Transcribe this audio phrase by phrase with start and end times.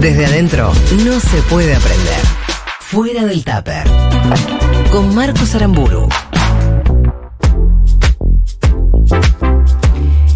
[0.00, 0.72] Desde adentro
[1.04, 2.20] no se puede aprender.
[2.80, 3.84] Fuera del tupper.
[4.90, 6.08] Con Marcos Aramburu.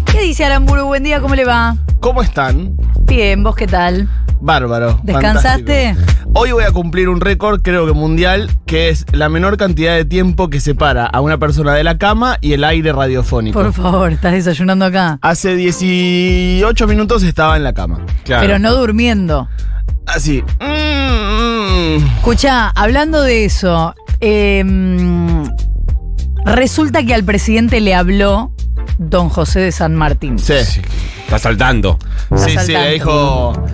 [0.05, 0.85] ¿Qué dice Aramburu?
[0.85, 1.77] Buen día, ¿cómo le va?
[1.99, 2.77] ¿Cómo están?
[3.05, 4.07] Bien, ¿vos qué tal?
[4.39, 4.99] Bárbaro.
[5.01, 5.95] ¿Descansaste?
[5.95, 6.14] fantástico.
[6.37, 10.03] Hoy voy a cumplir un récord, creo que mundial, que es la menor cantidad de
[10.03, 13.57] tiempo que separa a una persona de la cama y el aire radiofónico.
[13.61, 15.17] Por favor, estás desayunando acá.
[15.21, 18.01] Hace 18 minutos estaba en la cama.
[18.25, 19.47] Pero no durmiendo.
[20.07, 20.43] Así.
[20.59, 22.05] Mm, mm.
[22.17, 25.49] Escucha, hablando de eso, em,
[26.43, 28.51] resulta que al presidente le habló
[28.97, 30.37] don José de San Martín.
[30.37, 30.81] Sí, sí,
[31.23, 31.97] Está saltando.
[32.35, 32.73] sí, saltando.
[32.81, 33.65] le dijo,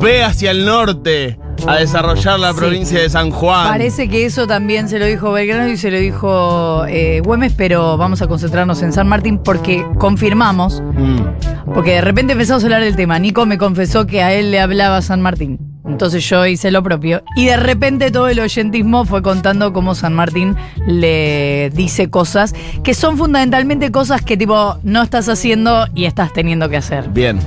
[0.00, 2.58] ve hacia el norte a desarrollar la Sí.
[2.58, 3.66] provincia de San Juan.
[3.68, 7.96] Parece que eso también se lo dijo Belgrano y se lo dijo eh, Güemes, pero
[7.96, 11.72] vamos a concentrarnos en San Martín porque confirmamos, Mm.
[11.74, 13.18] porque de repente empezamos a hablar del tema.
[13.18, 15.58] Nico me confesó que a él le hablaba San Martín.
[15.84, 17.22] Entonces yo hice lo propio.
[17.34, 20.54] Y de repente todo el oyentismo fue contando cómo San Martín
[20.86, 26.68] le dice cosas que son fundamentalmente cosas que tipo no estás haciendo y estás teniendo
[26.68, 27.08] que hacer.
[27.08, 27.38] Bien.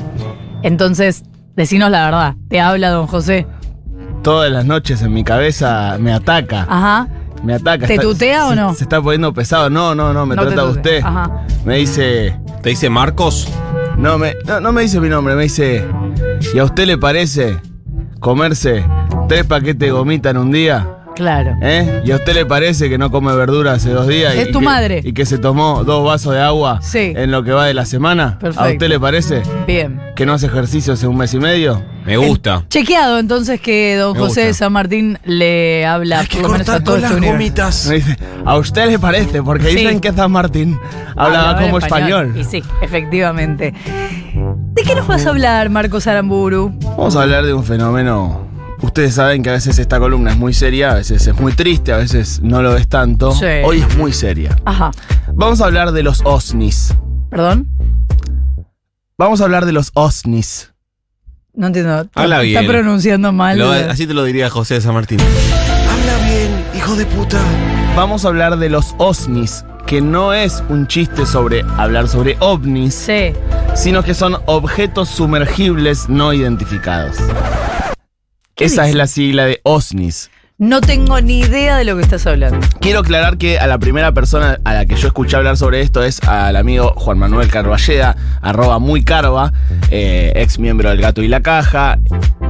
[0.63, 1.23] Entonces,
[1.55, 2.35] decinos la verdad.
[2.49, 3.47] Te habla don José.
[4.23, 6.65] Todas las noches en mi cabeza me ataca.
[6.69, 7.07] Ajá.
[7.43, 7.87] Me ataca.
[7.87, 8.73] ¿Te tutea o no?
[8.75, 9.69] Se está poniendo pesado.
[9.69, 11.01] No, no, no, me No trata usted.
[11.03, 11.45] Ajá.
[11.65, 12.39] Me dice.
[12.61, 13.47] ¿Te dice Marcos?
[13.97, 15.87] No me, no, no me dice mi nombre, me dice.
[16.53, 17.59] ¿Y a usted le parece
[18.19, 18.85] comerse
[19.27, 21.00] tres paquetes de gomita en un día?
[21.21, 21.55] Claro.
[21.61, 22.01] ¿Eh?
[22.03, 24.33] ¿Y a usted le parece que no come verdura hace dos días?
[24.33, 25.01] Es y tu que- madre.
[25.03, 27.13] Y que se tomó dos vasos de agua Sí.
[27.15, 28.39] en lo que va de la semana.
[28.39, 28.63] Perfecto.
[28.67, 30.01] ¿A usted le parece Bien.
[30.15, 31.83] que no hace ejercicio hace un mes y medio?
[32.07, 32.65] Me gusta.
[32.69, 34.53] Chequeado entonces que don Me José de.
[34.55, 37.19] San Martín le habla por lo menos a todo este.
[37.19, 39.43] Me dice, ¿a usted le parece?
[39.43, 39.75] Porque Sí.
[39.75, 40.79] dicen que San Martín
[41.15, 42.33] hablaba Hablaba como español.
[42.35, 43.75] Y sí, efectivamente.
[44.73, 46.73] ¿De qué nos vas a hablar, Marcos Aramburu?
[46.97, 48.49] Vamos a hablar de un fenómeno.
[48.81, 51.93] Ustedes saben que a veces esta columna es muy seria, a veces es muy triste,
[51.93, 53.31] a veces no lo es tanto.
[53.33, 53.45] Sí.
[53.63, 54.57] Hoy es muy seria.
[54.65, 54.91] Ajá.
[55.33, 56.95] Vamos a hablar de los OSNIs.
[57.29, 57.69] ¿Perdón?
[59.17, 60.73] Vamos a hablar de los OSNIs.
[61.53, 62.07] No entiendo.
[62.15, 62.67] Habla Está bien.
[62.67, 63.57] pronunciando mal.
[63.59, 65.19] Lo- así te lo diría José de San Martín.
[65.19, 67.39] Habla bien, hijo de puta.
[67.95, 72.95] Vamos a hablar de los OSNIs, que no es un chiste sobre hablar sobre ovnis,
[72.95, 73.33] Sí.
[73.75, 77.17] sino que son objetos sumergibles no identificados.
[78.61, 78.91] ¿Qué Esa dice?
[78.91, 80.29] es la sigla de OSNIs.
[80.59, 82.59] No tengo ni idea de lo que estás hablando.
[82.79, 86.03] Quiero aclarar que a la primera persona a la que yo escuché hablar sobre esto
[86.03, 89.51] es al amigo Juan Manuel Carballeda, arroba muy carva,
[89.89, 91.97] eh, ex miembro del Gato y la Caja.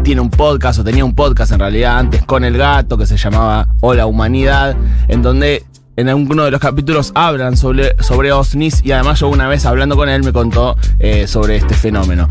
[0.04, 3.16] Tiene un podcast, o tenía un podcast en realidad antes con el gato que se
[3.16, 4.76] llamaba Hola Humanidad,
[5.08, 5.64] en donde
[5.96, 9.96] en alguno de los capítulos hablan sobre, sobre OSNIs y además yo una vez hablando
[9.96, 12.28] con él me contó eh, sobre este fenómeno.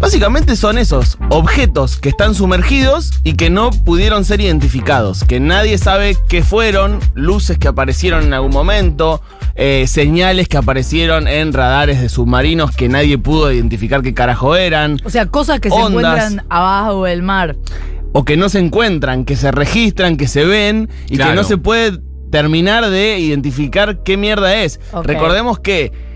[0.00, 5.76] Básicamente son esos objetos que están sumergidos y que no pudieron ser identificados, que nadie
[5.76, 9.20] sabe qué fueron, luces que aparecieron en algún momento,
[9.56, 14.96] eh, señales que aparecieron en radares de submarinos que nadie pudo identificar qué carajo eran,
[15.04, 17.56] O sea, cosas que se encuentran abajo del mar.
[18.12, 21.58] o que no se encuentran, que se registran, que se ven y que no se
[21.58, 21.98] puede
[22.30, 24.80] terminar de identificar qué mierda es.
[25.04, 26.09] Recordemos que...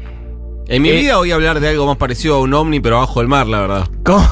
[0.67, 2.97] En mi Eh, vida voy a hablar de algo más parecido a un ovni, pero
[2.97, 3.89] abajo del mar, la verdad.
[4.03, 4.27] ¿cómo?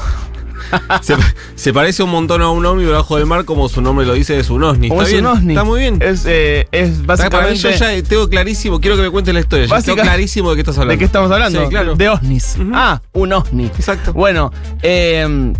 [1.01, 1.15] Se,
[1.55, 4.13] se parece un montón a un ovni, pero abajo del mar, como su nombre lo
[4.13, 4.89] dice, es un ovni.
[4.89, 5.37] ¿Cómo ¿Está es un bien?
[5.37, 5.53] ovni?
[5.53, 5.99] Está muy bien.
[6.01, 7.59] Es, eh, es Para mí básicamente...
[7.59, 9.65] yo ya tengo clarísimo, quiero que me cuentes la historia.
[9.67, 10.91] Ya tengo clarísimo de qué estás hablando.
[10.93, 11.61] ¿De qué estamos hablando?
[11.63, 11.95] Sí, claro.
[11.95, 12.57] De OSNIs.
[12.73, 13.65] Ah, un OSNI.
[13.65, 14.13] Exacto.
[14.13, 15.53] Bueno, eh,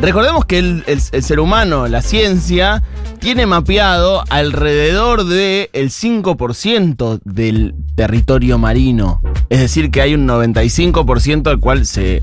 [0.00, 2.82] recordemos que el, el- el ser humano, la ciencia,
[3.20, 9.20] tiene mapeado alrededor del 5% del territorio marino.
[9.48, 12.22] Es decir, que hay un 95% al cual se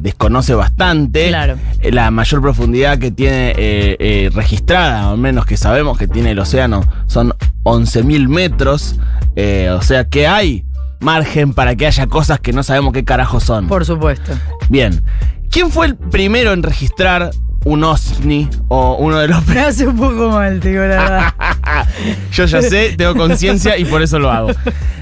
[0.00, 1.28] desconoce bastante.
[1.28, 1.56] Claro.
[1.80, 6.32] Eh, La mayor profundidad que tiene eh, eh, registrada, al menos que sabemos que tiene
[6.32, 7.34] el océano, son
[7.64, 8.96] 11.000 metros.
[9.36, 10.64] Eh, o sea que hay
[11.00, 13.68] margen para que haya cosas que no sabemos qué carajo son.
[13.68, 14.32] Por supuesto.
[14.68, 15.04] Bien.
[15.50, 17.30] ¿Quién fue el primero en registrar
[17.64, 19.46] un OSNI o uno de los...
[19.48, 21.34] Me hace un poco mal, te digo la verdad.
[22.32, 24.50] Yo ya sé, tengo conciencia y por eso lo hago.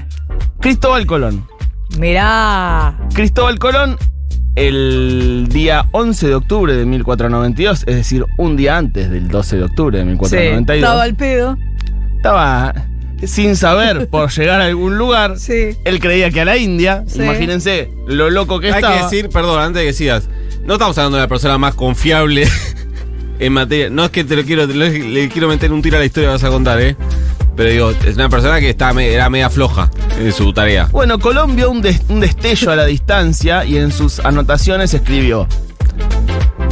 [0.59, 1.45] Cristóbal Colón.
[1.97, 2.97] Mirá.
[3.13, 3.97] Cristóbal Colón,
[4.67, 9.63] el día 11 de octubre de 1492, es decir, un día antes del 12 de
[9.63, 11.57] octubre de Sí, 1492, estaba al pedo.
[12.17, 12.73] estaba
[13.23, 15.37] sin saber por llegar a algún lugar.
[15.39, 15.77] Sí.
[15.85, 17.21] Él creía que a la India, Sí.
[17.21, 18.97] imagínense lo loco que Hay estaba.
[18.97, 20.29] que decir, perdón, antes de que sigas,
[20.65, 22.45] no estamos hablando de la persona más confiable
[23.39, 23.89] en materia.
[23.89, 26.05] No es que te lo quiero, te lo- le quiero meter un tiro a la
[26.05, 26.95] historia que vas a contar, ¿eh?
[27.59, 30.87] Pero digo, es una persona que está, era media floja en su tarea.
[30.93, 35.45] Bueno, Colón vio un, des- un destello a la distancia y en sus anotaciones escribió: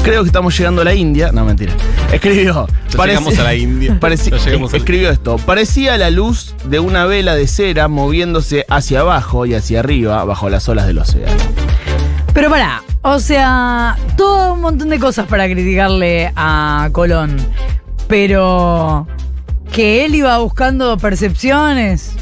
[0.01, 1.33] Creo que estamos llegando a la India.
[1.33, 1.73] No, mentira.
[2.09, 2.67] Escribió.
[3.05, 3.99] Llegamos a la India.
[4.45, 5.35] llegamos a escribió esto.
[5.39, 10.49] Parecía la luz de una vela de cera moviéndose hacia abajo y hacia arriba bajo
[10.49, 11.35] las olas del océano.
[12.33, 17.35] Pero pará, o sea, todo un montón de cosas para criticarle a Colón.
[18.07, 19.05] Pero
[19.77, 22.13] que él iba buscando percepciones.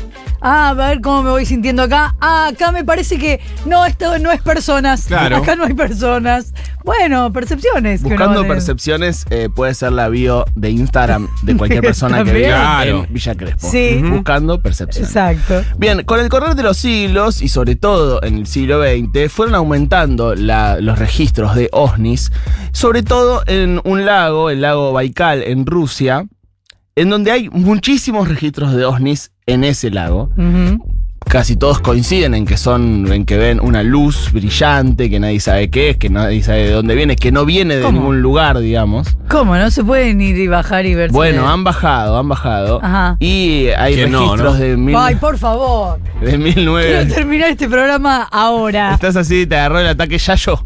[0.42, 2.16] Ah, a ver cómo me voy sintiendo acá.
[2.20, 5.06] Ah, acá me parece que no, esto no es personas.
[5.08, 5.38] Claro.
[5.38, 6.54] Acá no hay personas.
[6.84, 8.04] Bueno, percepciones.
[8.04, 13.06] Buscando percepciones eh, puede ser la bio de Instagram de cualquier persona que viva Claro.
[13.08, 13.72] en Villa Crespo.
[13.72, 14.02] Sí.
[14.04, 15.10] Buscando percepciones.
[15.10, 15.64] Exacto.
[15.78, 19.56] Bien, con el correr de los siglos y sobre todo en el siglo XX fueron
[19.56, 22.32] aumentando la- los registros de OVNIs,
[22.74, 26.26] sobre todo en un lago, el lago Baikal en Rusia,
[26.96, 30.30] en donde hay muchísimos registros de OVNIs en ese lago.
[31.28, 35.72] Casi todos coinciden en que son, en que ven una luz brillante que nadie sabe
[35.72, 37.98] qué es, que nadie sabe de dónde viene, que no viene de ¿Cómo?
[38.00, 39.18] ningún lugar, digamos.
[39.28, 39.56] ¿Cómo?
[39.58, 41.12] ¿No se pueden ir y bajar y ver?
[41.12, 42.80] Bueno, han bajado, han bajado.
[42.84, 43.18] Ajá.
[43.20, 44.54] Y hay Que registros ¿no?
[44.54, 46.00] de, mil, Ay, por favor.
[46.22, 47.16] de Quiero 1900.
[47.16, 48.94] terminar este programa ahora.
[48.94, 50.64] Estás así, te agarró el ataque Yayo.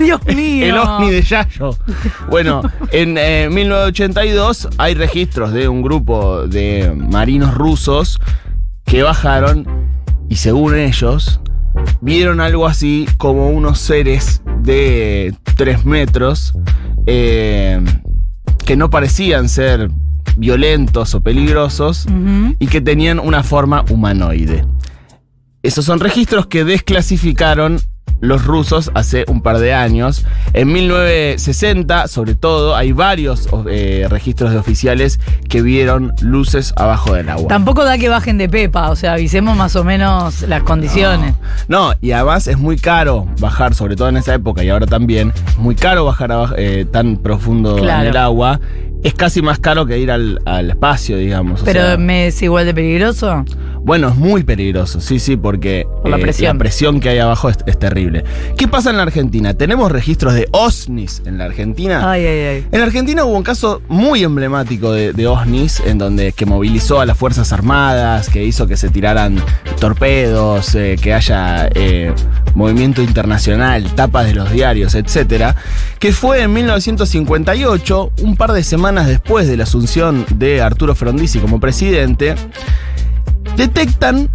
[0.00, 0.66] Dios mío.
[0.66, 1.76] El ovni de Yayo.
[2.28, 8.18] Bueno, en eh, 1982 hay registros de un grupo de marinos rusos
[8.84, 9.66] que bajaron
[10.28, 11.40] y según ellos
[12.00, 16.52] vieron algo así como unos seres de 3 metros
[17.06, 17.80] eh,
[18.66, 19.90] que no parecían ser
[20.36, 22.06] violentos o peligrosos
[22.58, 24.64] y que tenían una forma humanoide.
[25.62, 27.80] Esos son registros que desclasificaron
[28.20, 30.24] los rusos hace un par de años.
[30.52, 35.18] En 1960, sobre todo, hay varios eh, registros de oficiales
[35.48, 37.48] que vieron luces abajo del agua.
[37.48, 41.34] Tampoco da que bajen de pepa, o sea, avisemos más o menos las condiciones.
[41.68, 45.32] No, y además es muy caro bajar, sobre todo en esa época y ahora también,
[45.58, 48.02] muy caro bajar abajo, eh, tan profundo Claro.
[48.02, 48.60] en el agua.
[49.02, 51.62] Es casi más caro que ir al, al espacio, digamos.
[51.62, 53.44] o Pero sea, me es igual de peligroso.
[53.82, 56.58] Bueno, es muy peligroso, sí, sí, porque Por la eh, presión.
[56.58, 58.24] presión que hay abajo es, es terrible.
[58.56, 59.54] ¿Qué pasa en la Argentina?
[59.54, 62.10] Tenemos registros de OSNIs en la Argentina.
[62.10, 62.66] Ay, ay, ay.
[62.70, 67.00] En la Argentina hubo un caso muy emblemático de, de OSNIs, en donde que movilizó
[67.00, 69.42] a las Fuerzas Armadas, que hizo que se tiraran
[69.80, 72.12] torpedos, eh, que haya eh,
[72.54, 75.56] movimiento internacional, tapas de los diarios, etcétera,
[75.98, 81.38] que fue en 1958, un par de semanas después de la asunción de Arturo Frondizi
[81.38, 82.34] como presidente,
[83.56, 84.30] detectan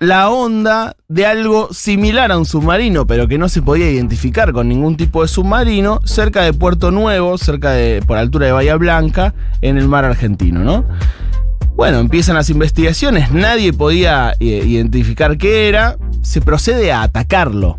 [0.00, 4.68] la onda de algo similar a un submarino, pero que no se podía identificar con
[4.68, 9.34] ningún tipo de submarino, cerca de Puerto Nuevo, cerca de, por altura de Bahía Blanca,
[9.62, 10.84] en el mar argentino, ¿no?
[11.74, 17.78] Bueno, empiezan las investigaciones, nadie podía eh, identificar qué era, se procede a atacarlo.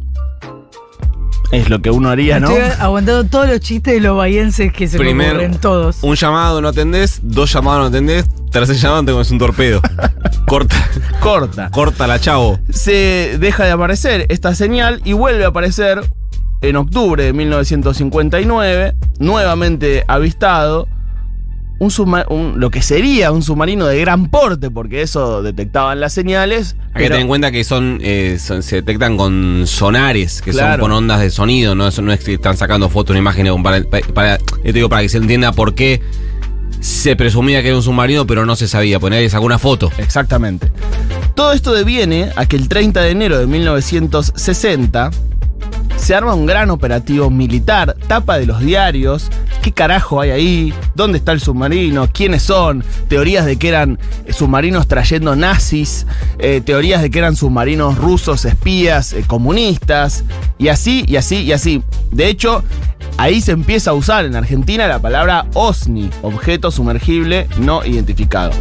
[1.51, 2.49] Es lo que uno haría, ¿no?
[2.49, 5.97] Estoy aguantando todos los chistes de los bahienses que se me Primero, ocurren todos.
[6.01, 8.25] un llamado no atendés, dos llamados no atendés,
[8.59, 9.81] tercer llamado te comes un torpedo.
[10.47, 10.75] corta,
[11.19, 11.69] Corta.
[11.71, 12.59] corta la chavo.
[12.69, 16.01] se deja de aparecer esta señal y vuelve a aparecer
[16.61, 20.87] en octubre de 1959, nuevamente avistado,
[21.77, 21.91] un
[22.57, 26.77] lo que sería un submarino de gran porte, porque eso detectaban las señales.
[26.93, 30.73] Hay que tener en cuenta que son, eh, son- se detectan con sonares, que Claro.
[30.73, 33.61] son con ondas de sonido, no, Eso no es que están sacando fotos, una imagen
[33.61, 36.01] para, para, para- yo te digo, para que se entienda por qué
[36.79, 39.91] se presumía que era un submarino, pero no se sabía, porque nadie sacó una foto.
[39.97, 40.71] Exactamente.
[41.35, 45.11] Todo esto deviene a que el 30 de enero de 1960
[45.95, 49.29] se arma un gran operativo militar, tapa de los diarios,
[49.61, 53.99] qué carajo hay ahí, dónde está el submarino, quiénes son, teorías de que eran
[54.29, 56.05] submarinos trayendo nazis,
[56.39, 60.23] eh, teorías de que eran submarinos rusos, espías, eh, comunistas,
[60.57, 61.83] y así, y así, y así.
[62.11, 62.63] De hecho,
[63.17, 68.51] ahí se empieza a usar en Argentina la palabra OSNI, objeto sumergible no identificado.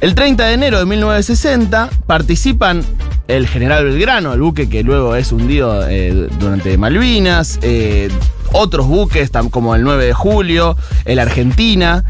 [0.00, 2.82] El 30 de enero de 1960 participan
[3.28, 8.10] el general Belgrano, el buque que luego es hundido eh, durante Malvinas, eh,
[8.52, 12.04] otros buques como el 9 de julio, el Argentina.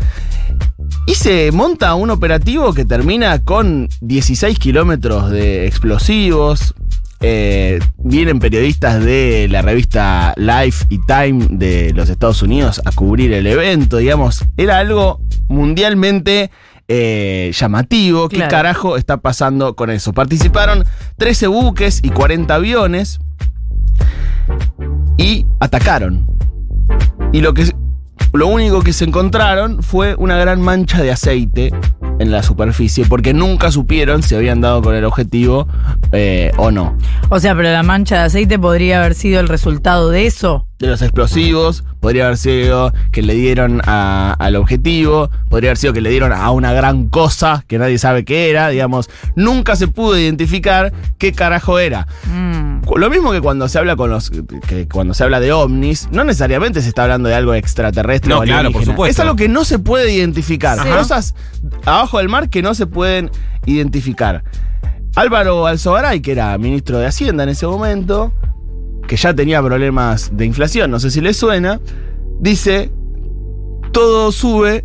[1.06, 6.74] Y se monta un operativo que termina con 16 kilómetros de explosivos.
[7.20, 13.32] Eh, vienen periodistas de la revista Life y Time de los Estados Unidos a cubrir
[13.32, 13.98] el evento.
[13.98, 16.50] Digamos, era algo mundialmente
[16.88, 18.28] eh, llamativo.
[18.28, 18.50] ¿Qué Claro.
[18.50, 20.12] carajo está pasando con eso?
[20.12, 20.84] Participaron
[21.18, 23.18] 13 buques y 40 aviones
[25.16, 26.26] y atacaron.
[27.32, 27.70] Y lo que
[28.32, 31.70] lo único que se encontraron fue una gran mancha de aceite
[32.18, 35.66] en la superficie, porque nunca supieron si habían dado con el objetivo
[36.12, 36.96] eh, o no.
[37.28, 40.66] O sea, pero la mancha de aceite podría haber sido el resultado de eso.
[40.80, 45.92] de los explosivos, podría haber sido que le dieron a- al objetivo, podría haber sido
[45.94, 49.88] que le dieron a una gran cosa que nadie sabe qué era, digamos, nunca se
[49.88, 52.06] pudo identificar qué carajo era.
[52.26, 52.82] Mm.
[52.96, 54.30] Lo mismo que cuando se habla con los
[54.68, 58.40] que cuando se habla de ovnis, no necesariamente se está hablando de algo extraterrestre No,
[58.40, 58.92] o claro, por alienígena.
[58.92, 59.10] supuesto.
[59.10, 60.78] Es algo que no se puede identificar.
[60.82, 60.88] Sí.
[60.90, 61.34] Cosas
[62.04, 63.30] abajo del mar que no se pueden
[63.64, 64.44] identificar.
[65.16, 68.32] Álvaro Alzogaray, que era ministro de Hacienda en ese momento,
[69.08, 71.80] que ya tenía problemas de inflación, no sé si le suena,
[72.40, 72.90] dice,
[73.92, 74.84] todo sube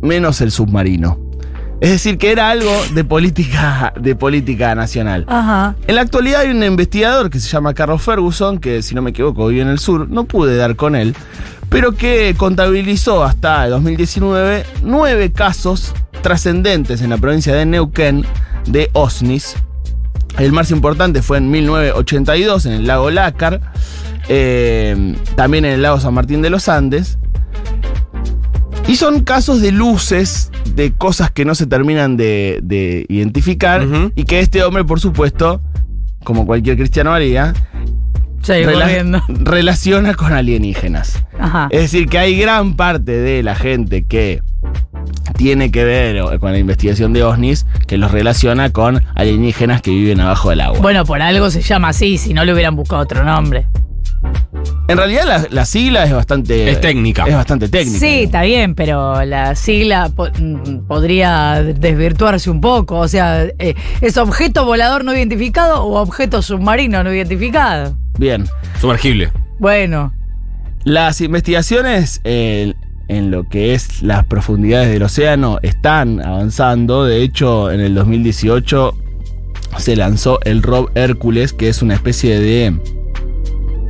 [0.00, 1.20] menos el submarino.
[1.82, 5.26] Es decir, que era algo de política, de política nacional.
[5.28, 5.76] Ajá.
[5.86, 9.10] En la actualidad hay un investigador que se llama Carlos Ferguson, que si no me
[9.10, 11.14] equivoco vive en el sur, no pude dar con él,
[11.68, 15.92] pero que contabilizó hasta el 2019 nueve casos
[16.30, 18.24] trascendentes en la provincia de Neuquén
[18.66, 19.54] de OSNIs.
[20.40, 23.60] El más importante fue en 1982 en el lago Lácar,
[24.28, 27.18] eh, también en el lago San Martín de los Andes.
[28.88, 34.24] Y son casos de luces, de cosas que no se terminan de, de identificar y
[34.24, 35.60] que este hombre, por supuesto,
[36.24, 37.54] como cualquier cristiano haría,
[38.64, 41.22] rela- relaciona con alienígenas.
[41.38, 41.68] Ajá.
[41.70, 44.42] Es decir, que hay gran parte de la gente que
[45.36, 49.90] tiene que ver o- con la investigación de OVNIs que los relaciona con alienígenas que
[49.90, 50.80] viven abajo del agua.
[50.80, 53.66] Bueno, por algo se llama así, si no le hubieran buscado otro nombre.
[54.88, 56.70] en realidad la, la sigla es bastante...
[56.70, 57.24] Es técnica.
[57.26, 57.98] Es bastante técnica.
[58.00, 62.98] Sí, está bien, pero la sigla po- mm, podría desvirtuarse un poco.
[62.98, 67.96] O sea, eh, ¿es objeto volador no identificado o objeto submarino no identificado?
[68.18, 68.46] Bien.
[68.80, 69.30] Sumergible.
[69.58, 70.12] Bueno,
[70.84, 72.74] Las investigaciones en,
[73.08, 77.04] en lo que es las profundidades del océano están avanzando.
[77.04, 78.94] De hecho, en el 2018
[79.78, 82.76] se lanzó el Rob Hércules, que es una especie de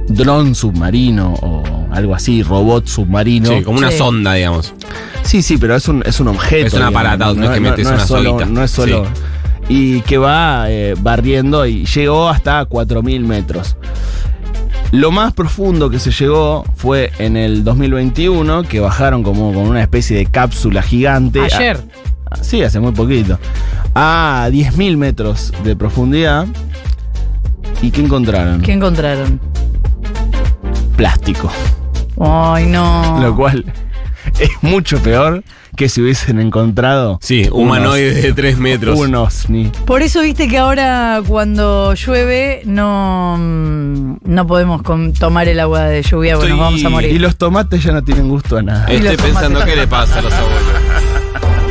[0.08, 3.48] dron submarino o algo así, robot submarino.
[3.50, 3.98] Sí, como una Sí.
[3.98, 4.74] sonda, digamos.
[5.22, 6.66] Sí, sí, pero es un, es un objeto.
[6.68, 8.46] Es un aparato, no es que metes no una es solo.
[8.46, 9.06] No es solo.
[9.68, 13.76] Y que va eh, barriendo y llegó hasta 4.000 metros.
[14.92, 19.82] Lo más profundo que se llegó fue en el 2021, que bajaron como con una
[19.82, 21.40] especie de cápsula gigante.
[21.40, 21.80] ayer.
[22.30, 23.38] A- sí, hace muy poquito.
[23.94, 26.46] A 10.000 metros de profundidad.
[27.82, 28.62] ¿Y qué encontraron?
[28.62, 29.40] ¿Qué encontraron?
[30.96, 31.50] Plástico.
[32.18, 33.18] Ay, no.
[33.20, 33.64] Lo cual
[34.40, 35.42] es mucho peor
[35.76, 37.18] que si hubiesen encontrado.
[37.22, 38.98] Sí, humanoide de 3 metros.
[38.98, 39.70] Un ovni.
[39.84, 44.82] Por eso viste que ahora cuando llueve no, mm, no podemos
[45.18, 47.20] tomar el agua de lluvia porque nos Estoy- vamos a Y morir.
[47.20, 48.92] los tomates ya no tienen gusto a nada.
[48.92, 50.62] Y Estoy pensando qué le pasa a los abuelos.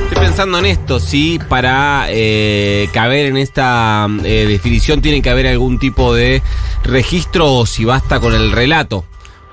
[0.09, 5.47] Estoy pensando en esto, sí, para eh, caber en esta eh, definición tiene que haber
[5.47, 6.43] algún tipo de
[6.83, 9.03] registro o si basta con el relato.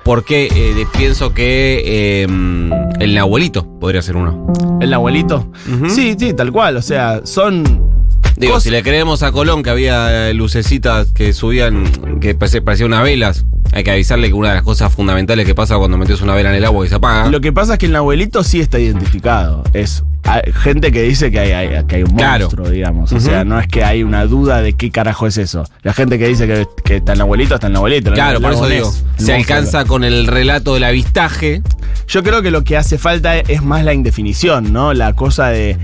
[0.03, 1.81] Porque eh, pienso que
[2.23, 2.27] eh,
[2.99, 4.51] el abuelito podría ser uno.
[4.81, 5.49] ¿El abuelito?
[5.89, 6.75] Sí, sí, tal cual.
[6.77, 7.63] O sea, son.
[8.35, 12.87] Digo, cosas- si le creemos a Colón que había eh, lucecitas que subían, que parecían
[12.87, 16.21] unas velas, hay que avisarle que una de las cosas fundamentales que pasa cuando metes
[16.21, 17.29] una vela en el agua y se apaga.
[17.29, 19.63] Lo que pasa es que el abuelito sí está identificado.
[19.73, 22.45] Es hay gente que dice que hay, hay- que hay un Claro.
[22.45, 23.11] monstruo, digamos.
[23.11, 25.65] O sea, no es que hay una duda de qué carajo es eso.
[25.81, 28.09] La gente que dice que, que está el abuelito, está el abuelito.
[28.09, 29.03] no Claro, el por eso digo, el se
[29.33, 29.35] monstruo.
[29.35, 31.61] alcanza con el relato del avistaje.
[32.07, 34.93] Yo creo que lo que hace falta es más la indefinición, ¿no?
[34.93, 35.77] La cosa de.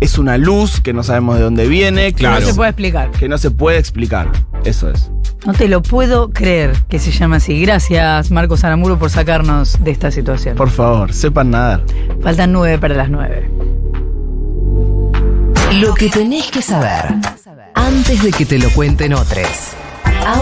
[0.00, 2.40] Es una luz que no sabemos de dónde viene, que, Claro.
[2.40, 3.10] No se puede explicar.
[3.12, 4.30] que no se puede explicar.
[4.64, 5.10] Eso es.
[5.46, 7.60] No te lo puedo creer que se llama así.
[7.62, 10.56] Gracias, Marcos Aramuro, por sacarnos de esta situación.
[10.56, 11.82] Por favor, sepan nadar.
[12.22, 13.48] Faltan nueve para las nueve.
[15.80, 17.14] Lo que tenés que saber
[17.74, 19.74] antes de que te lo cuenten otros.